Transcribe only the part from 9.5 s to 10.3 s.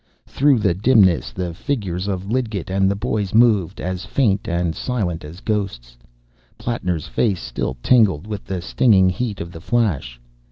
the flash.